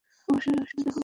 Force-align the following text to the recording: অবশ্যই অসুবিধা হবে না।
অবশ্যই 0.27 0.59
অসুবিধা 0.63 0.81
হবে 0.81 0.87
না। 0.87 0.99